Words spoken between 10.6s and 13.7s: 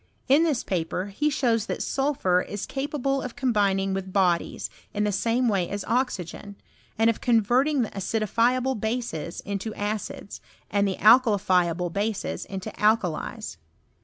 and the alkalifiable bases into alkalies.